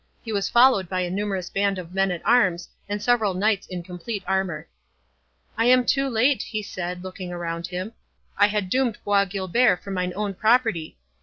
He 0.23 0.33
was 0.33 0.49
followed 0.49 0.89
by 0.89 1.01
a 1.01 1.11
numerous 1.11 1.51
band 1.51 1.77
of 1.77 1.93
men 1.93 2.09
at 2.09 2.25
arms, 2.25 2.67
and 2.89 2.99
several 2.99 3.35
knights 3.35 3.67
in 3.67 3.83
complete 3.83 4.23
armour. 4.25 4.67
"I 5.55 5.65
am 5.65 5.85
too 5.85 6.09
late," 6.09 6.41
he 6.41 6.63
said, 6.63 7.03
looking 7.03 7.31
around 7.31 7.67
him. 7.67 7.93
"I 8.35 8.47
had 8.47 8.67
doomed 8.71 8.97
Bois 9.05 9.25
Guilbert 9.25 9.83
for 9.83 9.91
mine 9.91 10.13
own 10.15 10.33
property. 10.33 10.97